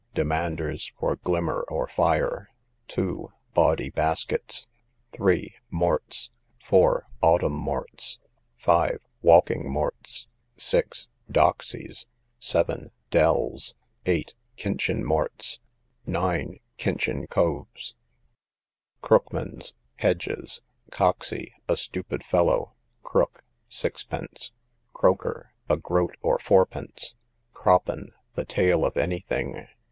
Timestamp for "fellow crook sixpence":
22.25-24.51